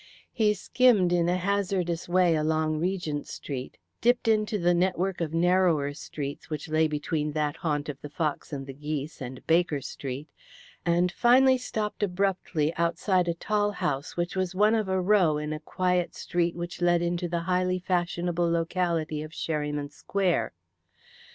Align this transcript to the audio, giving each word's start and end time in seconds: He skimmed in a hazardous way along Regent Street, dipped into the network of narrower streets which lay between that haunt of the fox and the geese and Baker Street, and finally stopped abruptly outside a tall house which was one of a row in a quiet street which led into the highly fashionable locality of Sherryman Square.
He 0.31 0.55
skimmed 0.55 1.13
in 1.13 1.29
a 1.29 1.37
hazardous 1.37 2.09
way 2.09 2.33
along 2.35 2.79
Regent 2.79 3.27
Street, 3.27 3.77
dipped 4.01 4.27
into 4.27 4.57
the 4.57 4.73
network 4.73 5.21
of 5.21 5.31
narrower 5.31 5.93
streets 5.93 6.49
which 6.49 6.67
lay 6.67 6.87
between 6.87 7.33
that 7.33 7.57
haunt 7.57 7.87
of 7.87 8.01
the 8.01 8.09
fox 8.09 8.51
and 8.51 8.65
the 8.65 8.73
geese 8.73 9.21
and 9.21 9.45
Baker 9.45 9.79
Street, 9.79 10.27
and 10.87 11.11
finally 11.11 11.59
stopped 11.59 12.01
abruptly 12.01 12.73
outside 12.77 13.27
a 13.27 13.35
tall 13.35 13.73
house 13.73 14.17
which 14.17 14.35
was 14.35 14.55
one 14.55 14.73
of 14.73 14.89
a 14.89 14.99
row 14.99 15.37
in 15.37 15.53
a 15.53 15.59
quiet 15.59 16.15
street 16.15 16.55
which 16.55 16.81
led 16.81 17.03
into 17.03 17.27
the 17.29 17.41
highly 17.41 17.77
fashionable 17.77 18.49
locality 18.49 19.21
of 19.21 19.33
Sherryman 19.35 19.91
Square. 19.91 20.53